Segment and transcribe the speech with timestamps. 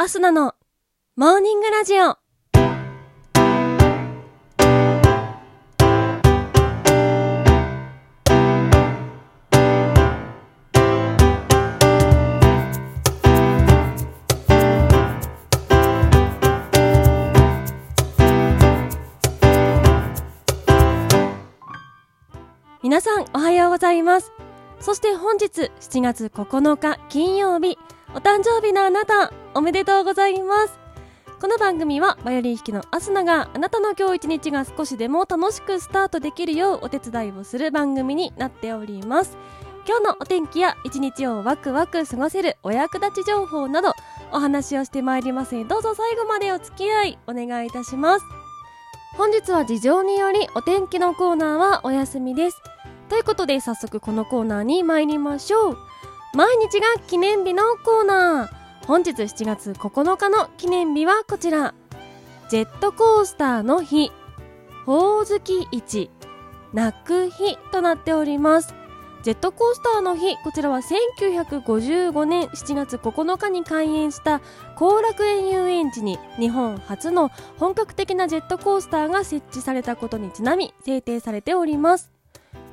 [0.00, 0.54] アスナの
[1.16, 2.16] モーニングラジオ。
[22.84, 24.30] 皆さんおはようございます。
[24.78, 27.76] そして本日7月9日金曜日、
[28.14, 30.78] お誕生日のあなた、おめでとうございます。
[31.40, 39.36] この番組はバイオリン弾きのアスナがあなたの今日一日が少しでも楽しくスタートできるようお手伝いをする番組になっております。
[39.84, 43.94] 今日のお天気や一日をワクワク過ごせるお役立ち情報など
[44.30, 48.24] お話をしてまいりますのでどうぞ最後までお付き合いお願いいたします。
[49.16, 52.62] 本日は事情によりお天気のコーナーはお休みです。
[53.08, 55.76] ということで早速このコーナーに参りましょう。
[56.34, 58.57] 毎日が記念日のコーナー。
[58.88, 61.74] 本日7月9日の記念日はこちら。
[62.48, 64.10] ジェットコースターの日、
[64.86, 66.08] ほおずき市、
[66.72, 68.74] 泣く日となっております。
[69.22, 74.40] ジェットコースターの日、こちらは1955年7月9日に開園した
[74.76, 82.17] 後楽園遊園地に日本初の本格的なジェットコースターが設置されたことにちなみ制定されております。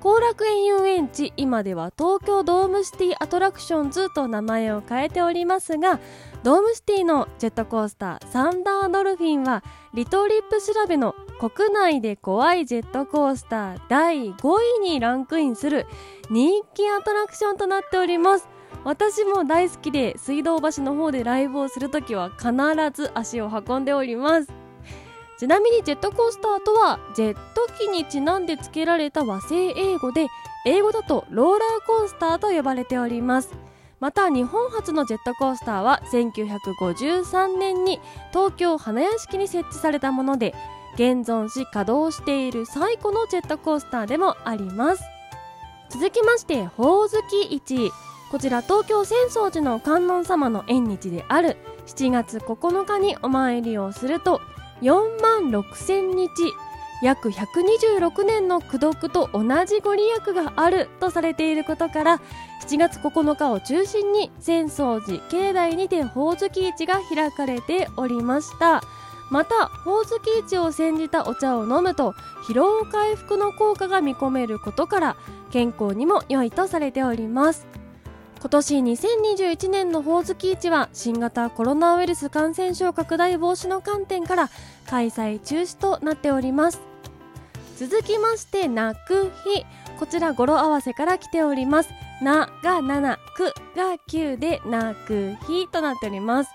[0.00, 6.00] 後楽園遊園地今では東京ドームシティアトラクションズと名前を変えておりますが
[6.42, 9.62] ドームシティのジェットコースターサンダードルフィンは
[9.92, 15.86] リトリップ調べの国内で怖いジェットコースター第5位にランクインする
[16.30, 18.48] 人気アトラクションとなっております。
[18.84, 22.52] 私も大好きで水道橋の方でライブをするときは必
[22.94, 24.59] ず足を運んでおります。
[25.40, 30.26] ちなみにジェットコースターとはジェット機にちなんで付けられた和製英語で
[30.66, 33.54] 英語だとローラーコースターと呼ばれております。
[34.00, 38.00] また日本初のジェットコースターは1953年に
[38.34, 40.54] 東京花屋敷に設置されたもので
[40.96, 45.02] 現存し稼働している最古のジェットコースターでもあります。
[45.88, 47.90] 続きましてほおずき市。
[48.30, 54.42] こちら東京浅草寺の観音様の縁日である7月9日にお参りをすると
[54.82, 56.30] 4万6千日。
[57.02, 62.20] 約126年の功徳と同じご利益があるとされていることから
[62.66, 68.82] 7月9日を中心に浅草寺境内にてほおずき市が開かれておりました。
[69.30, 72.14] またほおずき市を煎じたお茶を飲むと
[72.44, 75.16] 疲労回復の効果が見込めることから
[75.50, 77.79] 健康にも良いとされております。
[78.40, 84.48] 今年2021年のほおずき市は新型コロナウイルス感染症拡大防止の観点から
[84.86, 86.80] 開催中止となっております。
[87.76, 89.66] 続きまして泣く日。
[89.98, 91.90] こちら語呂合わせから来ております。
[92.22, 96.50] なが7くが9で泣く日となっております。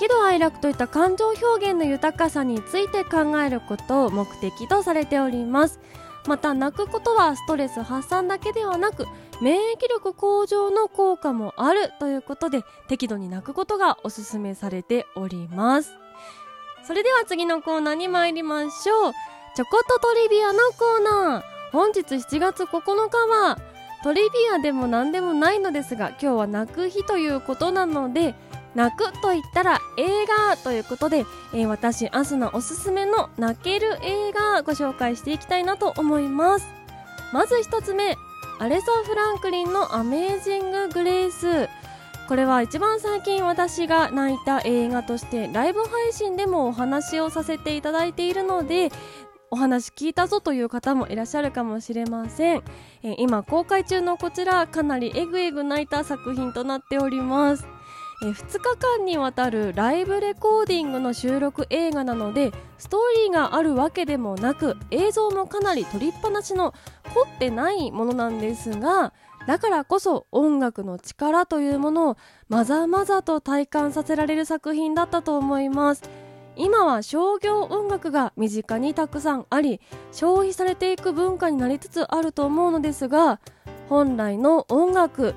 [0.00, 5.78] 喜怒哀楽といった感情表現の豊かさについて考えることを目的とされております。
[6.26, 9.06] また泣くことはストレス発散だけではなく
[9.40, 15.92] 免疫力向上の効果もあるということで適度に泣くことがおすすめされております。
[16.84, 19.12] それでは次のコーナーに参りましょう。
[19.54, 21.42] ちょこっとトリビアのコーナー。
[21.72, 23.58] 本日7月9日は
[24.04, 28.34] トリビアでも何でもないのですが今日は泣く日ということなので
[28.74, 36.66] 泣くと言ったら映画ということで、えー、私、アスナおすすめの泣ける映画ご紹介していきたいなと思います。
[37.32, 38.16] まず一つ目、
[38.58, 41.68] アレサ・フランクリンのアメージング・グレース。
[42.28, 48.90] これは一番最近私が泣いた映画としてライブ配信でもお話をさせていただいているので
[49.50, 52.62] お話聞いたぞという方もいらっしゃるかもしれません、
[53.02, 57.66] えー、今公開中のこちらかなりエグエグ泣いた作品となっております
[58.22, 66.72] え2日間にわたるライブレコーディングの収録映画なのでストーリーがあるわけでもなく映像もかなり撮りっぱなしの
[67.14, 69.12] 凝ってないものなんですが
[69.48, 72.16] だからこそ音楽の力というものを
[72.48, 76.02] まざまざと体感させられる作品だったと思います。
[76.54, 79.80] 今は商業音楽が身近にたくさんあり
[80.12, 83.40] 消費されていく文化になりつつあると思うのですが
[83.88, 85.34] 本来の音楽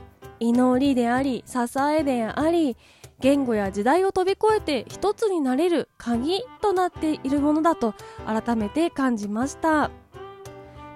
[0.50, 2.78] 祈りであり支えであり
[3.20, 7.94] 言語や時代を飛び越えて一つになれる鍵となっているものだと
[8.26, 9.90] 改めて感じました。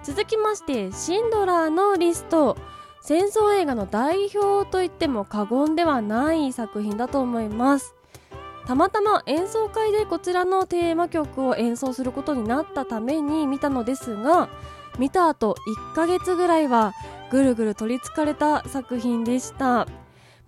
[0.03, 2.57] 続きましてシンドラーのリスト。
[3.01, 7.95] 戦争映画の代表といっても過言ではない作品だと思います。
[8.65, 14.49] たまたま演奏会でこちらのテーマ曲を演奏することになったために見たのですが
[14.99, 15.55] 見た後
[15.91, 16.93] 1ヶ月ぐらいは
[17.31, 19.87] ぐるぐる取りつかれた作品でした。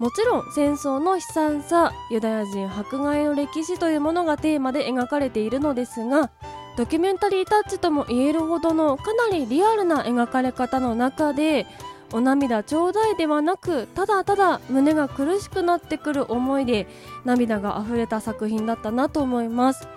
[0.01, 6.31] もちろん戦争の悲惨さユダヤ人迫害の歴史というものがテーマで描かれているのですが
[6.75, 11.67] ドキュメンタリータッチとも言えるほどのかなりリアルな描かれ方の中で
[12.11, 16.87] お涙ちょうだいではなくただただ胸が苦しくなってくる思いで
[17.23, 19.87] 涙が溢れた作品だったなと思います。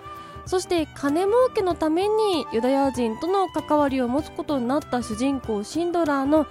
[0.45, 6.45] そして金儲けのためにユダヤ人との関わりを持つことになった主人公シンドラーの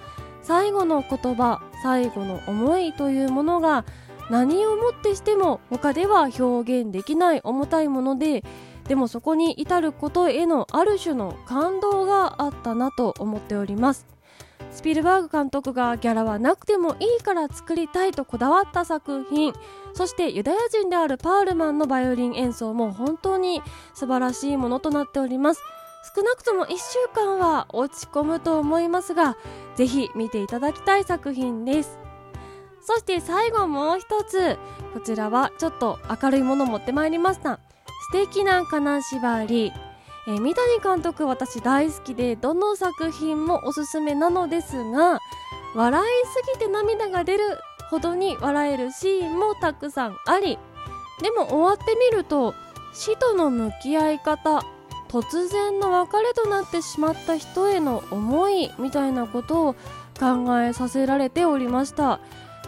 [0.45, 3.83] 最後の言葉最後の思いというものが
[4.29, 8.43] 何をもってしても他では表現できない重たいもので
[8.87, 14.05] でもそこに至ることへのある種の感動があったなと思っております。
[14.71, 19.53] スピルバーグ監督がギャラはなくてもいいから作りたいとこだわった作品。
[19.93, 23.61] そしてユダヤ人であるパールマンのバイオリン演奏も本当に
[23.93, 25.61] 素晴らしいものとなっております。
[26.15, 26.75] 少なくとも1週
[27.13, 29.37] 間は落ち込むと思いますが
[29.75, 31.99] ぜひ見ていただきたい作品です。
[32.81, 34.57] そして最後もう一つ
[34.93, 37.59] こちらはちょっと明るいものを持ってまいりました。
[38.11, 39.71] 素敵な金縛り。
[40.27, 45.19] えー、三谷監督私大好きでどの作品もおすすめなのですが
[45.75, 47.43] 笑いすぎて涙が出る
[47.89, 50.59] ほどに笑えるシーンもたくさんあり。
[51.21, 52.53] でも終わってみると
[52.93, 54.63] 死との向き合い方
[55.15, 59.73] 突然の別れとなってしまった人への思いみたいなことを
[60.19, 62.19] 考えさせられておりました。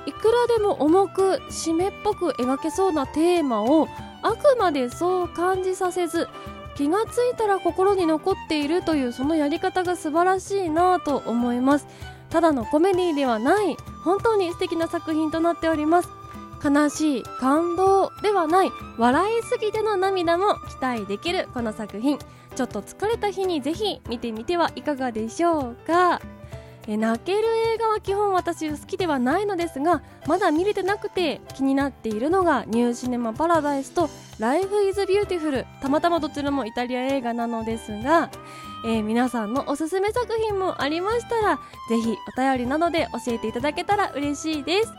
[0.06, 3.90] いくらでも重く締めっぽく描けそうなテーマを
[4.22, 6.30] あくまでそう感じさせず
[6.78, 11.88] 気がついたら心に残っているというそのやり方が素晴らしいなと思います。
[12.30, 16.17] ただのコメディではない本当に素敵な作品となっております。
[16.64, 22.18] 悲しい感動ではない笑いすぎての涙も期待できるこの作品。
[22.56, 26.20] ちょっと疲れた日にぜひ見てみてはいかがでしょうか。
[26.88, 27.40] え泣ける
[27.74, 34.10] 映画は基本私好きではないのですがまだ見れてなくて気になっているのがニューシネマパラダイスと
[34.40, 38.32] ライフイズビューティフルたまたまどちらもイタリア映画なのですが、
[38.86, 41.60] えー、皆さんのおすすめ作品もありましたら
[41.90, 44.94] ぜひお便りなどで教えていただけたら嬉しいです。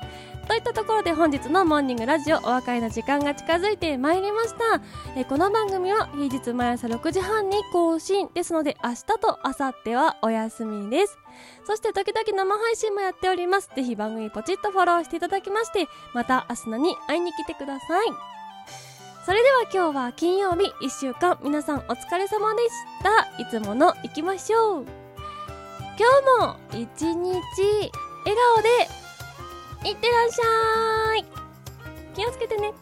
[0.49, 4.81] といったところで本日のモーニングラジオお別れの時間が近づいてまいりました、
[5.15, 11.19] えこの番組は平日毎朝6時半に更新ですので明日と明後日はお休みです。
[11.67, 13.69] そして時々生配信もやっております。
[13.77, 18.07] ぜひ番組ポチッとフォローしていただきましてまた明日のに会いに来てください。
[19.27, 23.43] それでは今日は金曜日1週間皆さんお疲れ様でした。
[23.43, 24.87] いつもの行きましょう。
[25.99, 27.43] 今日も一日
[28.25, 29.08] 笑顔で
[29.85, 31.25] いってらっしゃい。
[32.15, 32.73] 気をつけてね。